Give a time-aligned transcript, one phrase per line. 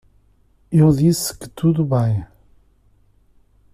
[0.71, 2.25] Eu disse que tudo bem.